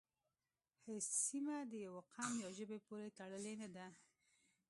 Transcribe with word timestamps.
هیڅ 0.87 1.05
سیمه 1.25 1.55
د 1.71 1.73
یوه 1.85 2.01
قوم 2.13 2.33
یا 2.43 2.49
ژبې 2.57 2.77
پورې 2.87 3.15
تړلې 3.17 3.53
نه 3.61 3.69
ده 3.75 3.87